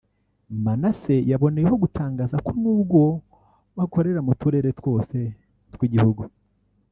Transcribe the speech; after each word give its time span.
Manasseh 0.63 1.25
yaboneyeho 1.31 1.75
gutangaza 1.83 2.35
ko 2.45 2.51
nubwo 2.61 3.01
bakorera 3.77 4.19
mu 4.27 4.33
turere 4.41 4.69
twose 4.79 5.17
tw’igihugu 5.73 6.23